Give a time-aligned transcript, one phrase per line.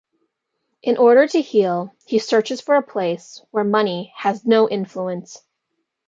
[0.81, 5.37] In order to heal, he searches for a place where money has no influence.